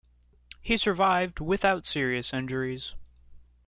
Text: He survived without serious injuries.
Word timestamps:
He 0.61 0.77
survived 0.77 1.39
without 1.39 1.85
serious 1.85 2.33
injuries. 2.33 2.95